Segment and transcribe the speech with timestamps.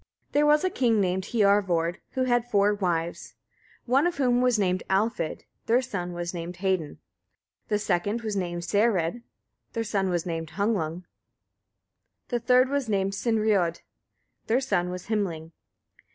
[0.31, 3.35] There was a king named Hiorvard, who had four wives,
[3.85, 6.97] one of whom was named Alfhild, their son was named Hedin;
[7.67, 9.21] the second was named Særeid,
[9.73, 11.03] their son was Humlung;
[12.29, 13.81] the third was named Sinriod,
[14.47, 15.51] their son was Hymling.